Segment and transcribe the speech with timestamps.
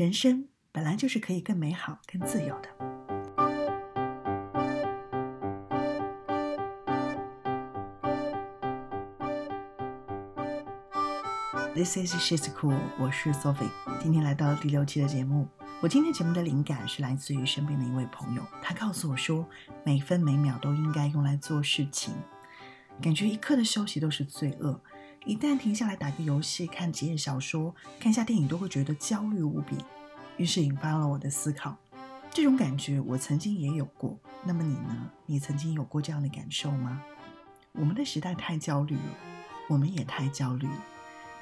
[0.00, 2.68] 人生本来就是可以更美好、更自由的。
[11.74, 13.68] This is She's Cool，我是 Sophie，
[14.02, 15.46] 今天来到第六期的节目。
[15.82, 19.46] 我今天节目的灵感是来自于身边的一位朋友，他告诉我说，
[19.84, 22.14] 每分每秒都应该用来做事情，
[23.02, 24.80] 感觉一刻的休息都是罪恶。
[25.26, 29.76] 一旦停下来打个游戏、看几页小说、看一下电影，都会觉得焦虑无比。
[30.38, 31.76] 于是引发了我的思考，
[32.30, 34.18] 这种感觉我曾经也有过。
[34.42, 35.10] 那么你呢？
[35.26, 37.02] 你曾经有过这样的感受吗？
[37.72, 39.16] 我们的时代太焦虑了，
[39.68, 40.84] 我们也太焦虑了。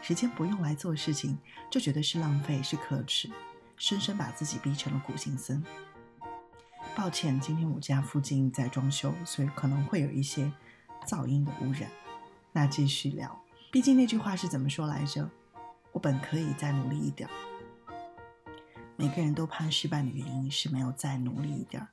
[0.03, 1.39] 时间不用来做事情，
[1.71, 3.31] 就觉得是浪费，是可耻。
[3.77, 5.65] 深深把自己逼成了苦行僧。
[6.97, 10.51] 抱歉，今天我家附近在装修，所以可能会有一些
[11.07, 11.89] 噪音的污染。
[12.53, 15.29] 那继续聊，毕竟那句话是怎么说来着？
[15.93, 17.29] 我本可以再努力一点。
[18.97, 21.87] 每个人都怕失败的原因是没有再努力一点，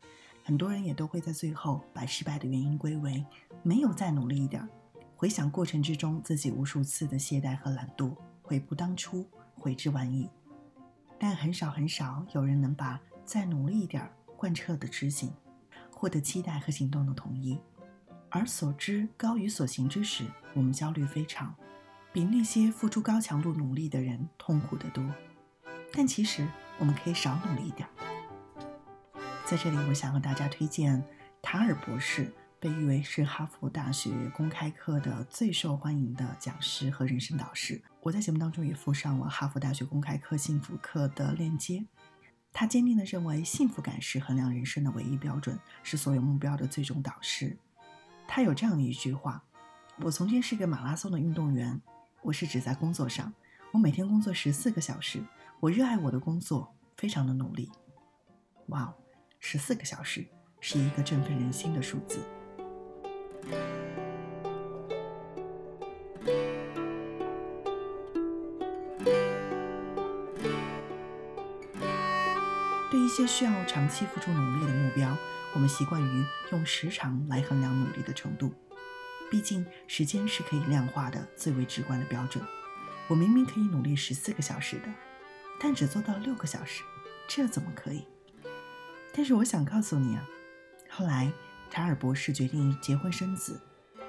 [0.43, 3.25] 很多人也都会在最后把失败的原因归为
[3.61, 4.65] 没有再努力一点。
[5.17, 10.29] 回想过程之中自己无数次的懈怠和懒惰，悔不当初，悔之晚矣。
[11.19, 15.33] 但很少很少有人能把再努力一点贯彻的执行，
[15.91, 17.59] 获得期待和行动的统一。
[18.35, 21.55] 而所知高于所行之时，我们焦虑非常，
[22.11, 25.01] 比那些付出高强度努力的人痛苦得多。
[25.93, 26.45] 但其实
[26.77, 27.87] 我们可以少努力一点。
[29.45, 31.01] 在这里，我想和大家推荐
[31.41, 32.29] 塔尔博士。
[32.57, 37.79] 被誉为是哈佛大学公开课的最受欢迎的讲师和人生导师。
[38.01, 41.85] 我在节目当中也附上了哈佛大学公开课幸福课的链接。
[42.51, 47.55] 他坚定地认为，幸福感是衡量人生的唯一标准，是所有目标的最终导师。
[48.27, 49.43] 他有这样的一句话
[50.01, 51.81] ：“我从前是个马拉松的运动员，
[52.21, 53.33] 我是指在工作上，
[53.71, 55.23] 我每天工作十四个小时，
[55.59, 57.71] 我热爱我的工作，非常的努力。”
[58.67, 58.93] 哇，
[59.39, 60.25] 十四个小时
[60.59, 62.19] 是一个振奋人心的数字。
[72.91, 75.15] 对一些需要长期付出努力的目标，
[75.55, 78.53] 我们习惯于用时长来衡量努力的程度。
[79.31, 82.45] 毕竟，时间是可以量化的最为直观的标准。
[83.07, 84.93] 我明明可以努力十四个小时的，
[85.59, 86.83] 但只做到六个小时，
[87.27, 88.05] 这怎么可以？
[89.11, 90.23] 但是我想告诉你啊，
[90.91, 91.33] 后来。
[91.67, 93.59] 查尔博士决定结婚生子。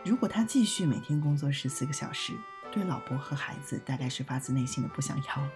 [0.04, 2.32] 如果他继续每天工作十四个小时，
[2.70, 5.48] 对老婆和孩子大概是发自内心的不想要。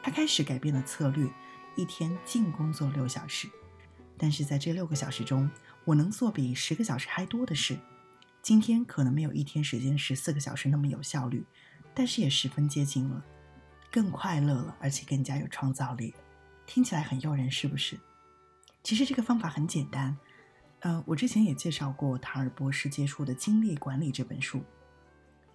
[0.00, 1.28] 他开始改变了策略，
[1.74, 3.48] 一天净工作六小时。
[4.18, 5.50] 但是在这六个小时中，
[5.84, 7.78] 我能做比十个小时还多的事。
[8.42, 11.44] 今天可能没有一天时间十四个小时那么有效率，
[11.94, 13.24] 但是也十分接近了，
[13.90, 16.14] 更快乐了，而且更加有创造力。
[16.64, 17.98] 听起来很诱人，是不是？
[18.82, 20.16] 其实这个方法很简单。
[20.80, 24.62] 呃，我之前也介绍过塔尔博士接触的《精力管理》这本书。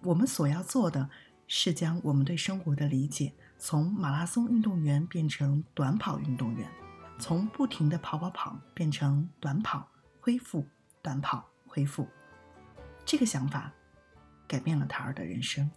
[0.02, 1.08] 我们所要做的
[1.46, 6.68] 是将我们对生活的理解从马拉松运动员变成短跑运动员，
[7.22, 9.88] 从不停的跑跑跑变成短跑
[10.20, 10.66] 恢复、
[11.00, 12.08] 短跑恢复。
[13.06, 13.72] 这个想法
[14.48, 15.70] 改变了塔尔的人生。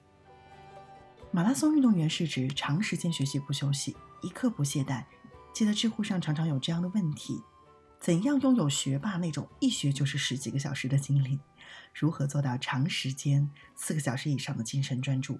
[1.29, 5.05] 马拉松运动员是指长时间学习不休息，一刻不懈怠。
[5.53, 7.39] 记得知乎上常常有这样的问题。
[7.99, 11.39] 怎样拥有学霸那种一学就是十几个小时的精力？
[11.93, 15.39] 如何做到长时间四个小时以上的精神专注？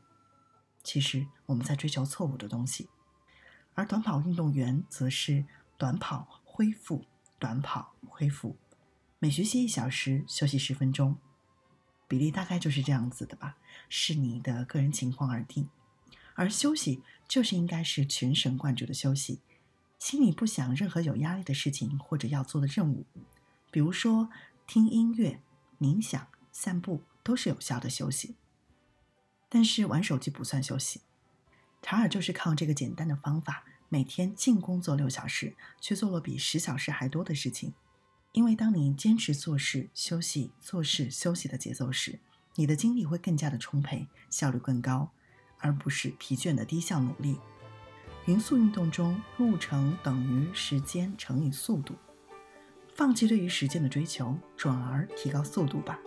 [0.84, 2.90] 其实我们在追求错误的东西，
[3.74, 5.44] 而短跑运动员则是
[5.78, 7.06] 短跑恢复，
[7.38, 8.58] 短跑恢复，
[9.20, 11.18] 每学习一小时休息十分钟，
[12.08, 13.58] 比例大概就是这样子的吧，
[13.90, 15.70] 视你的个人情况而定。
[16.36, 19.40] 而休息就是应该是全神贯注的休息。
[19.98, 23.06] 心里不想任何有压力的事情或者要做的任务，
[23.72, 24.30] 比如说
[24.68, 25.42] 听音乐、
[25.80, 28.36] 冥想、散步都是有效的休息。
[29.48, 31.02] 但是玩手机不算休息。
[31.82, 37.74] 查尔就是靠这个简单的方法，每天净工作六小时，却做了比十小时还多的事情。
[38.32, 42.20] 因为当你坚持做事、休息、做事、休息的节奏时，
[42.56, 45.10] 你的精力会更加的充沛，效率更高，
[45.60, 47.38] 而不是疲倦的低效努力。
[48.26, 51.96] 匀速运动中，路程等于时间乘以速度。
[52.94, 56.00] 放弃对于时间的追求，转而提高速度吧。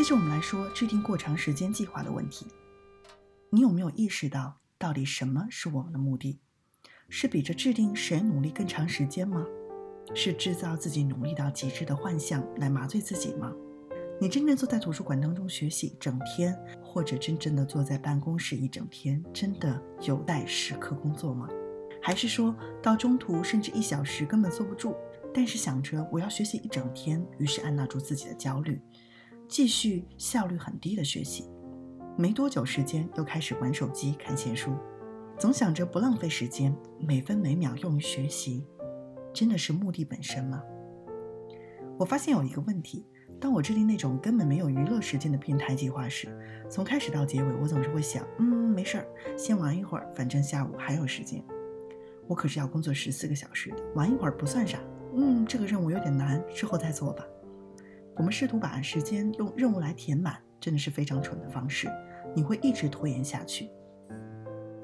[0.00, 2.46] 接着，我们来说制定过长时间计划的问题。
[3.50, 6.40] 你有没有意识到，到底什么是我们的目的？
[7.10, 9.44] 是比着制定谁努力更长时间吗？
[10.14, 13.52] 是制造自己努力到极致的幻象来麻醉自己吗？
[14.18, 21.46] 你真正坐在图书馆当中学习整天，或者真正的坐在办公室一整天，真的有待时刻工作吗？
[22.00, 24.96] 还是说到中途甚至一小时根本坐不住，
[25.34, 28.80] 但是想着我要学习一整天，于是按捺住自己的焦虑，
[29.50, 31.44] 继续效率很低的学习，
[32.16, 34.70] 没多久时间又开始玩手机看闲书，
[35.36, 38.64] 总想着不浪费时间，每分每秒用于学习，
[39.34, 40.62] 真的是目的本身吗？
[41.98, 43.04] 我发现有一个问题。
[43.40, 46.28] 当我制定那种根本没有娱乐时间的平台计划时，
[46.68, 49.06] 从开始到结尾，我总是会想：嗯，没事儿，
[49.36, 51.42] 先玩一会儿，反正下午还有时间。
[52.28, 54.78] 我可是要工作十四个小时的，玩一会儿不算啥。
[55.16, 57.24] 嗯，这个任务有点难，之后再做吧。
[58.20, 61.88] 我们试图把时间用任务来填满，真的是非常蠢的方式。
[62.36, 63.70] 你会一直拖延下去。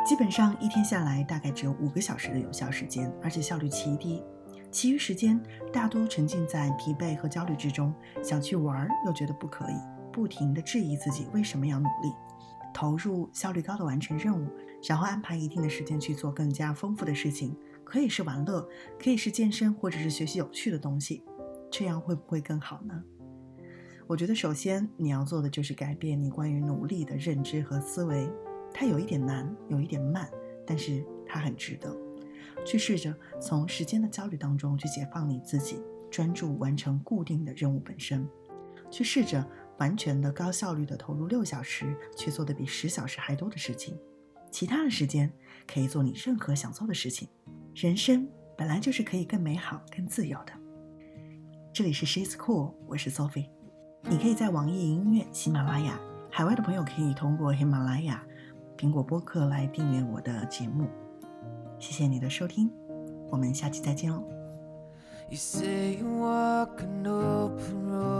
[0.06, 4.24] 基本上一天下来，大概只有五个小时的有效时间，而且效率极低。
[4.70, 5.38] 其余时间
[5.70, 7.92] 大多沉浸在疲惫和焦虑之中，
[8.22, 9.74] 想去玩又觉得不可以，
[10.10, 12.14] 不停地质疑自己为什么要努力，
[12.72, 14.48] 投入效率高的完成任务，
[14.88, 17.54] 然后安排一定的时间去做更加丰富的事情，
[17.84, 18.66] 可以是玩乐，
[18.98, 21.22] 可以是健身，或者是学习有趣的东西，
[21.70, 23.04] 这样会不会更好呢？
[24.08, 28.31] 我觉得首先你要做的就是改变你关于努力的认知和思维，
[28.73, 30.31] 它有一点难，有一点慢，
[30.64, 31.93] 但是它很值得。
[32.64, 38.26] 去试着从时间的焦虑当中去解放你自己，专注完成固定的任务本身。
[38.93, 39.44] 去试着
[39.79, 43.99] 完全的高效率的投入六小时，去做的比十小时还多的事情。
[44.53, 45.31] 其他的时间
[45.67, 47.29] 可以做你任何想做的事情。
[47.75, 50.53] 人生本来就是可以更美好、更自由的。
[51.73, 53.56] 这里是 She's Cool，我是 Sophie。
[54.08, 55.99] 你可以在网易云音乐、喜马拉雅，
[56.31, 58.23] 海外的朋友可以通过喜马拉雅、
[58.79, 60.87] 苹果播客来订阅我的节目。
[61.81, 62.70] 谢谢你的收听，
[63.31, 64.23] 我们下期再见喽。
[65.29, 68.15] you say you walk no pro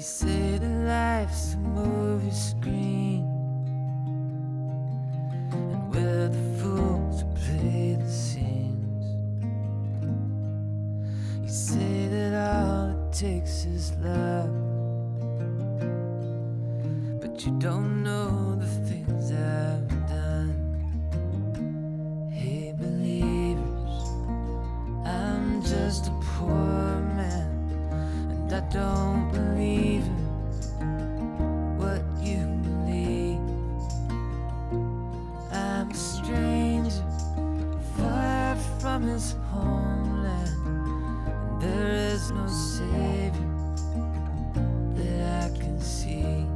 [0.00, 3.26] You say that life's a movie screen.
[5.52, 9.04] And we're the fools who play the scenes.
[11.42, 14.48] You say that all it takes is love.
[17.20, 20.54] But you don't know the things I've done.
[22.32, 24.14] Hey, believers,
[25.04, 27.50] I'm just a poor man,
[28.30, 29.19] and I don't
[39.02, 43.48] his homeland, and there is no Savior
[44.94, 46.46] that I can see.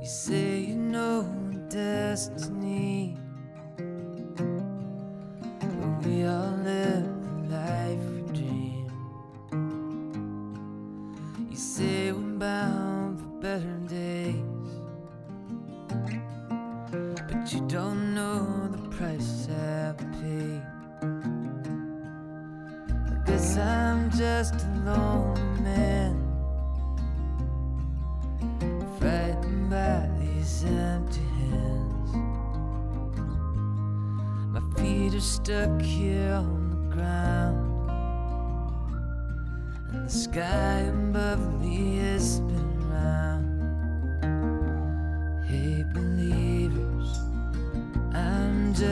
[0.00, 1.24] You say you know
[1.68, 3.16] destiny,
[17.46, 20.62] but you don't know the price I've paid.
[23.08, 26.16] I guess I'm just a lonely man,
[28.98, 32.10] frightened by these empty hands.
[34.50, 37.90] My feet are stuck here on the ground.
[39.92, 42.65] And the sky above me is spinning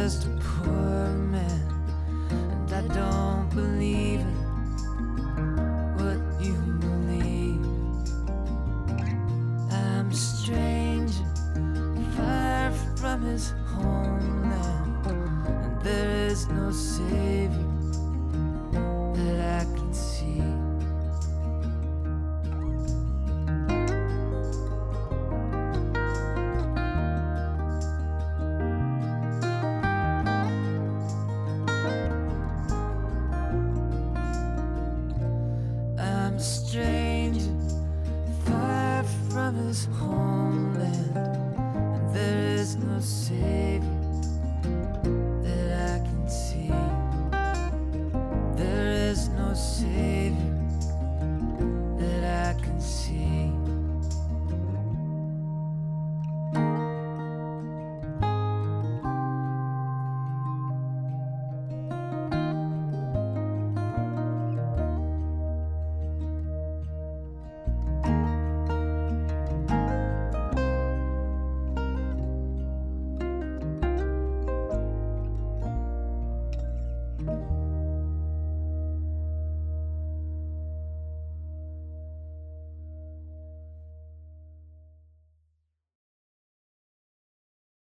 [0.04, 1.66] just a poor man,
[2.28, 4.34] and I don't believe in
[5.96, 6.52] what you
[6.86, 7.64] believe.
[9.72, 11.24] I'm a stranger,
[12.16, 17.23] far from his homeland, and there is no savior